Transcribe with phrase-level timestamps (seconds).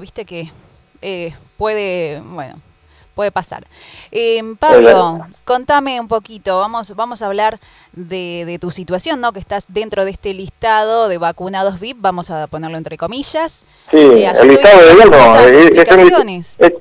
[0.00, 0.50] Viste que
[1.02, 2.54] eh, puede, bueno,
[3.14, 3.66] puede pasar.
[4.10, 7.58] Eh, Pablo, contame un poquito, vamos, vamos a hablar
[7.92, 9.32] de, tu situación, ¿no?
[9.32, 13.66] Que estás dentro de este listado de vacunados VIP, vamos a ponerlo entre comillas.
[13.90, 16.76] Sí, eh, el listado de uno, es,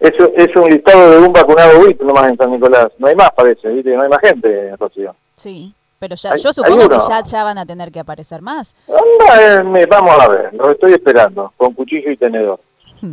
[0.00, 3.30] es, es, un listado de un vacunado VIP nomás en San Nicolás, no hay más
[3.32, 3.90] parece, ¿viste?
[3.90, 5.14] no hay más gente, Rocío.
[5.36, 5.74] Sí.
[6.02, 8.74] Pero ya, yo supongo que ya, ya van a tener que aparecer más.
[8.88, 12.58] Eh, vamos a ver, lo estoy esperando, con cuchillo y tenedor.
[13.00, 13.12] Hmm.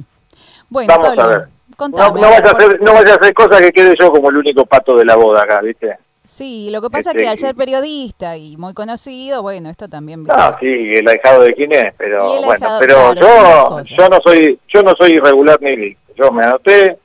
[0.68, 1.48] Bueno, vamos a ver.
[1.78, 4.66] no, vayas a hacer, no vaya a hacer cosas que quede yo como el único
[4.66, 6.00] pato de la boda acá, ¿viste?
[6.24, 9.88] Sí, lo que pasa es que este, al ser periodista y muy conocido, bueno, esto
[9.88, 10.26] también.
[10.28, 14.82] Ah, sí, el ahijado de quién es, pero bueno, pero yo, yo no soy, yo
[14.82, 16.98] no soy irregular ni Yo me anoté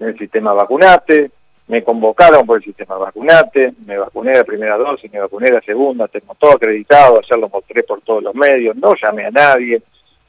[0.00, 1.30] en el sistema vacunate,
[1.68, 6.08] me convocaron por el sistema vacunate, me vacuné la primera dosis, me vacuné la segunda,
[6.08, 9.82] tengo todo acreditado, ayer lo mostré por todos los medios, no llamé a nadie,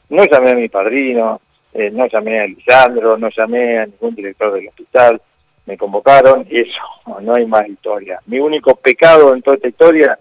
[0.09, 1.39] no llamé a mi padrino,
[1.73, 5.21] eh, no llamé a Lisandro, no llamé a ningún director del hospital,
[5.65, 6.81] me convocaron y eso,
[7.21, 8.19] no hay más historia.
[8.25, 10.19] Mi único pecado en toda esta historia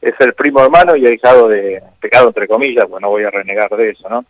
[0.00, 3.70] es el primo hermano y ahijado de, pecado entre comillas, pues no voy a renegar
[3.70, 4.24] de eso, ¿no?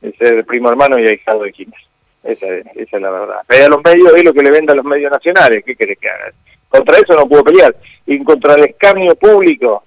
[0.00, 1.80] Es el primo hermano y ahijado de Quines.
[2.24, 3.40] Esa, esa es la verdad.
[3.46, 5.62] Pero a los medios es lo que le venden a los medios nacionales.
[5.64, 6.32] ¿Qué querés que haga?
[6.68, 7.76] Contra eso no puedo pelear.
[8.06, 9.84] Y contra el escarnio público,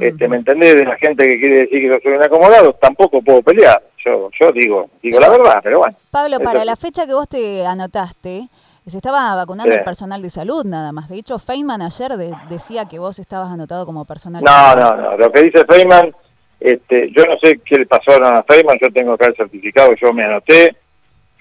[0.00, 0.76] este, ¿me entendés?
[0.76, 3.82] De la gente que quiere decir que yo soy un acomodado, tampoco puedo pelear.
[4.04, 5.96] Yo yo digo digo la verdad, pero bueno.
[6.10, 8.48] Pablo, para la fecha que vos te anotaste,
[8.86, 11.08] se estaba vacunando el personal de salud nada más.
[11.08, 12.12] De hecho, Feynman ayer
[12.48, 16.12] decía que vos estabas anotado como personal no, No, no, Lo que dice Feynman,
[16.58, 20.12] este, yo no sé qué le pasó a Feynman, yo tengo acá el certificado, yo
[20.12, 20.76] me anoté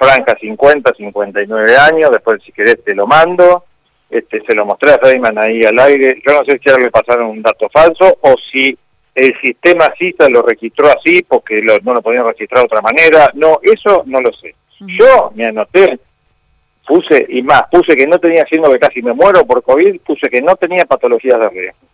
[0.01, 3.65] franja 50, 59 años, después si querés te lo mando,
[4.09, 6.89] este, se lo mostré a Feynman ahí al aire, yo no sé si ahora le
[6.89, 8.75] pasaron un dato falso o si
[9.13, 13.59] el sistema CISA lo registró así porque no lo podían registrar de otra manera, no,
[13.61, 14.55] eso no lo sé.
[14.79, 15.99] Yo me anoté,
[16.87, 20.29] puse, y más, puse que no tenía, siendo que casi me muero por COVID, puse
[20.29, 21.87] que no tenía patologías de riesgo.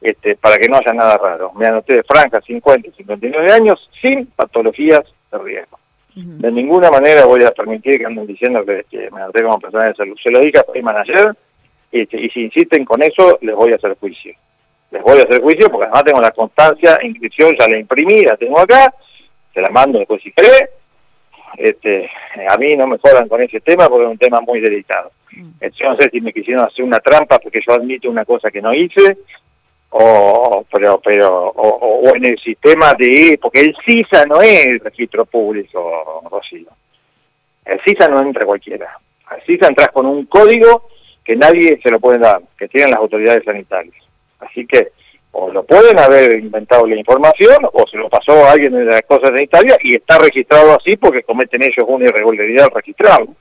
[0.00, 1.52] Este, para que no haya nada raro.
[1.52, 5.78] Me anoté de franja 50, 59 años sin patologías de riesgo.
[6.14, 9.94] De ninguna manera voy a permitir que anden diciendo que, me anoté como persona de
[9.94, 10.16] salud.
[10.22, 11.34] Se lo dije a Payman ayer
[11.90, 14.34] y, si insisten con eso, les voy a hacer juicio.
[14.90, 18.36] Les voy a hacer juicio porque además tengo la constancia, inscripción, ya la imprimí, la
[18.36, 18.92] tengo acá,
[19.54, 20.68] se la mando después si cree.
[21.56, 22.10] Este,
[22.48, 25.12] a mí no me jodan con ese tema porque es un tema muy delicado.
[25.30, 28.60] Yo no sé si me quisieron hacer una trampa porque yo admito una cosa que
[28.60, 29.16] no hice,
[29.90, 35.24] o pero pero o, en el sistema de porque el CISA no es el registro
[35.24, 36.70] público Rocío
[37.64, 40.88] el CISA no entra cualquiera al CISA entras con un código
[41.22, 44.04] que nadie se lo puede dar que tienen las autoridades sanitarias
[44.40, 44.92] así que
[45.32, 49.02] o lo pueden haber inventado la información o se lo pasó a alguien de las
[49.02, 53.34] cosas sanitarias y está registrado así porque cometen ellos una irregularidad al registrarlo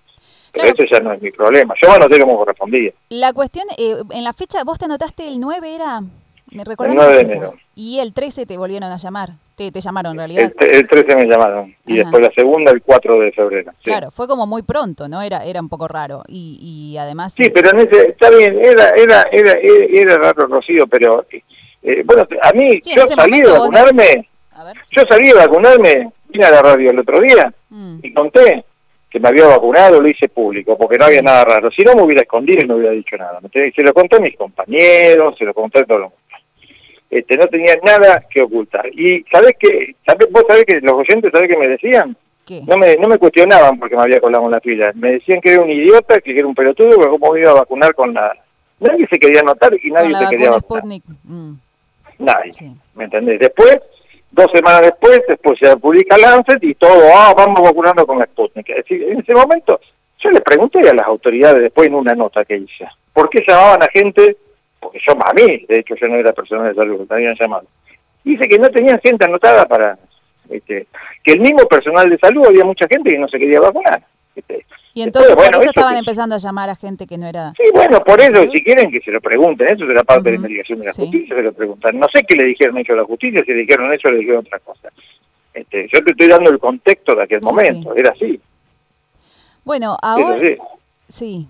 [0.53, 1.74] pero eso ya no es mi problema.
[1.81, 2.92] Yo no sé cómo correspondía.
[3.09, 6.02] La cuestión, eh, en la fecha, vos te anotaste el 9, ¿era?
[6.51, 7.53] Me el 9 de enero.
[7.75, 9.29] Y el 13 te volvieron a llamar.
[9.56, 10.51] Te, te llamaron en realidad.
[10.59, 11.73] El, 13 me llamaron.
[11.85, 13.72] Y después la segunda el 4 de febrero.
[13.81, 15.22] Claro, fue como muy pronto, ¿no?
[15.22, 16.23] Era era un poco raro.
[16.28, 17.34] Y, y además...
[17.34, 21.25] Sí, pero en ese, está bien, era, era, era, era, raro, Rocío, pero...
[21.84, 24.28] Eh, bueno, a mí, yo salí de vacunarme...
[24.91, 28.00] Yo salí de vacunarme, vine a la radio el otro día mm.
[28.03, 28.63] y conté
[29.09, 31.72] que me había vacunado, lo hice público, porque no había nada raro.
[31.72, 33.39] Si no me hubiera escondido y no hubiera dicho nada.
[33.51, 36.20] Se lo conté a mis compañeros, se lo conté a todo el mundo
[37.11, 38.88] este, no tenía nada que ocultar.
[38.94, 39.95] Y ¿sabés qué?
[40.05, 42.16] ¿Sabés, vos sabés que los oyentes, ¿sabés qué me decían?
[42.67, 44.91] No me, no me cuestionaban porque me había colado en la fila.
[44.95, 47.55] Me decían que era un idiota, que era un pelotudo, que cómo me iba a
[47.55, 48.33] vacunar con la...
[48.79, 51.00] Nadie se quería anotar y nadie se quería vacunar.
[51.23, 51.53] Mm.
[52.19, 52.51] Nadie,
[52.95, 53.39] ¿me entendés?
[53.39, 53.77] Después,
[54.31, 58.69] dos semanas después, después se publica Lancet y todo, ah, vamos vacunando con la Sputnik.
[58.69, 59.79] Es decir, en ese momento,
[60.19, 63.83] yo le pregunté a las autoridades después en una nota que hice, ¿por qué llamaban
[63.83, 64.38] a gente
[64.81, 67.68] porque yo a mí, de hecho yo no era personal de salud, me habían llamado,
[68.24, 69.97] dice que no tenían gente anotada para,
[70.50, 70.88] este,
[71.24, 74.03] que el mismo personal de salud había mucha gente que no se quería vacunar.
[74.36, 74.66] Este.
[74.94, 77.54] Y entonces por eso estaban empezando a llamar a gente que no era...
[77.56, 80.36] Sí, bueno, por eso, si quieren que se lo pregunten, eso será parte de la
[80.36, 81.98] investigación de la justicia, se lo preguntan.
[81.98, 84.18] No sé qué le dijeron ellos a la justicia, si le dijeron eso o le
[84.18, 84.89] dijeron otra cosa.
[85.54, 88.42] Este, yo te estoy dando el contexto de aquel momento, era así.
[89.63, 90.39] Bueno, ahora...
[91.07, 91.48] Sí.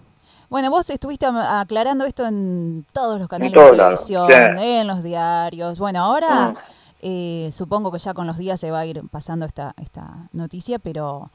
[0.52, 5.80] Bueno, vos estuviste aclarando esto en todos los canales de televisión, en los diarios.
[5.80, 6.58] Bueno, ahora mm.
[7.04, 10.78] eh, supongo que ya con los días se va a ir pasando esta, esta noticia,
[10.78, 11.30] pero...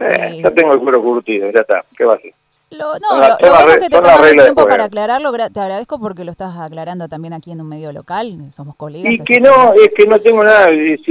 [0.00, 1.84] Eh, ya tengo el cuero curtido, ya está.
[1.94, 2.32] ¿Qué va a hacer?
[2.70, 6.24] Lo, no, lo, bueno es que te tomas el tiempo para aclararlo, te agradezco porque
[6.24, 9.12] lo estás aclarando también aquí en un medio local, somos colegas.
[9.12, 10.68] Y que no, es que no tengo nada,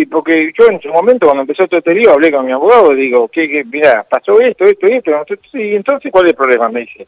[0.09, 3.27] porque yo en su momento cuando empezó todo este lío hablé con mi abogado, digo,
[3.27, 5.11] que, que mira, pasó esto, esto, esto,
[5.51, 6.67] sí, entonces ¿cuál es el problema?
[6.69, 7.07] Me dice,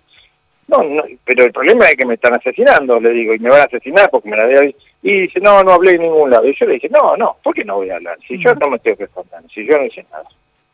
[0.67, 3.61] no, no, pero el problema es que me están asesinando, le digo, y me van
[3.61, 6.47] a asesinar porque me la de Y dice, no, no hablé en ningún lado.
[6.47, 8.17] Y yo le dije, no, no, ¿por qué no voy a hablar?
[8.27, 10.25] Si yo no me tengo que esconder, si yo no hice nada.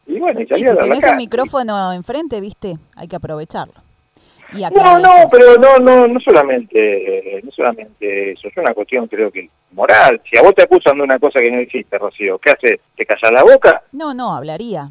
[0.06, 3.76] Y bueno, y, y si tenés un micrófono enfrente, viste, hay que aprovecharlo.
[4.54, 9.32] no, no, pero no, no, no solamente, eh, no solamente eso, es una cuestión creo
[9.32, 10.22] que moral.
[10.30, 12.80] Si a vos te acusan de una cosa que no hiciste, Rocío, ¿qué haces?
[12.96, 13.84] ¿Te callas la boca?
[13.92, 14.90] No, no, hablaría.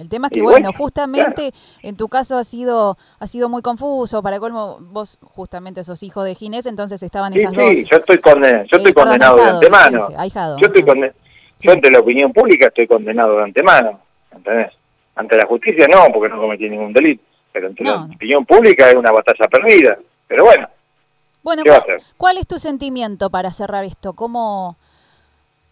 [0.00, 1.52] El tema es que, bueno, justamente
[1.82, 4.22] en tu caso ha sido ha sido muy confuso.
[4.22, 7.68] Para colmo, vos justamente sos hijo de Ginés, entonces estaban esas dos.
[7.68, 10.08] Sí, yo estoy, condenado, yo estoy condenado de antemano.
[10.08, 11.18] yo estoy condenado.
[11.60, 14.00] Yo ante la opinión pública estoy condenado de antemano.
[14.32, 14.72] ¿entendés?
[15.16, 17.22] Ante la justicia no, porque no cometí ningún delito,
[17.52, 19.98] pero ante la opinión pública es una batalla perdida.
[20.26, 20.68] Pero bueno,
[21.42, 21.62] bueno
[22.16, 24.14] ¿cuál, es tu sentimiento para cerrar esto?
[24.14, 24.76] ¿Cómo,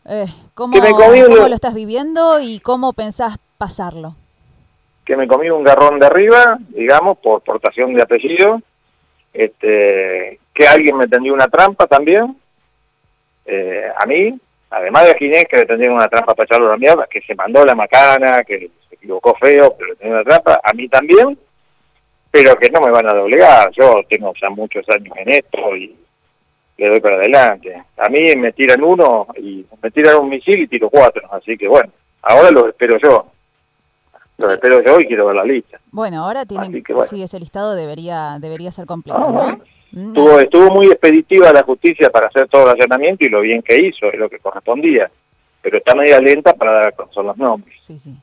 [0.05, 4.15] eh, cómo, lo estás viviendo y cómo pensás pasarlo?
[5.05, 8.63] Que me comí un garrón de arriba, digamos, por portación de apellido,
[9.33, 12.37] este, que alguien me tendió una trampa también,
[13.45, 14.39] eh, a mí,
[14.71, 17.35] además de Ginés, que le tendrían una trampa para echarlo a la mierda, que se
[17.35, 21.37] mandó la macana, que se equivocó feo, pero le tenía una trampa, a mí también,
[22.31, 23.71] pero que no me van a doblegar.
[23.73, 25.97] Yo tengo ya muchos años en esto y
[26.77, 27.83] le doy para adelante.
[27.97, 31.67] A mí me tiran uno y me tiran un misil y tiro cuatro, así que
[31.67, 31.91] bueno,
[32.23, 33.33] ahora lo espero yo.
[34.39, 35.81] Lo espero yo y quiero ver la lista.
[35.91, 39.59] Bueno, ahora tienen, que, sí, ese listado debería debería ser completo, ah,
[39.93, 40.09] ¿no?
[40.09, 43.77] Estuvo, estuvo muy expeditiva la justicia para hacer todo el allanamiento y lo bien que
[43.77, 45.11] hizo, es lo que correspondía.
[45.61, 47.77] Pero está media lenta para dar a conocer los nombres.
[47.81, 48.17] Sí, sí.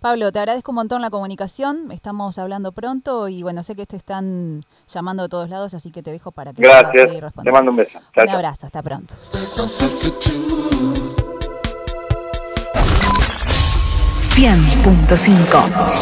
[0.00, 3.96] Pablo, te agradezco un montón la comunicación, estamos hablando pronto y bueno, sé que te
[3.96, 7.08] están llamando de todos lados, así que te dejo para que Gracias,
[7.42, 7.98] te mando un beso.
[8.16, 9.14] un abrazo, hasta pronto.
[14.38, 15.98] 100.5